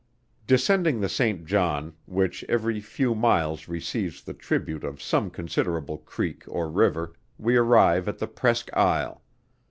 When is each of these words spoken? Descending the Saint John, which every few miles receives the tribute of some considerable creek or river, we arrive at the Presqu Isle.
Descending 0.47 0.99
the 0.99 1.07
Saint 1.07 1.45
John, 1.45 1.93
which 2.07 2.43
every 2.49 2.79
few 2.79 3.13
miles 3.13 3.67
receives 3.67 4.23
the 4.23 4.33
tribute 4.33 4.83
of 4.83 4.99
some 4.99 5.29
considerable 5.29 5.99
creek 5.99 6.43
or 6.47 6.71
river, 6.71 7.13
we 7.37 7.55
arrive 7.55 8.07
at 8.07 8.17
the 8.17 8.27
Presqu 8.27 8.75
Isle. 8.75 9.21